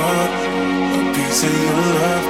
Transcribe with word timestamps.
heart, 0.00 0.32
a 0.96 1.02
piece 1.14 1.42
of 1.44 1.54
your 1.64 1.82
love. 1.96 2.26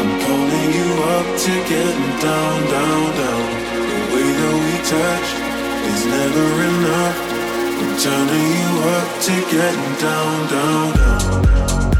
I'm 0.00 0.12
calling 0.24 0.70
you 0.78 0.90
up 1.16 1.28
to 1.44 1.52
getting 1.72 2.12
down, 2.26 2.56
down, 2.74 3.04
down. 3.20 3.46
The 3.90 4.00
way 4.12 4.28
that 4.38 4.54
we 4.64 4.74
touch 4.94 5.28
is 5.90 6.00
never 6.16 6.46
enough. 6.70 7.18
I'm 7.82 7.92
turning 8.04 8.50
you 8.60 8.70
up 8.96 9.08
to 9.26 9.34
getting 9.54 9.92
down, 10.06 10.36
down, 10.54 10.86
down. 10.96 11.99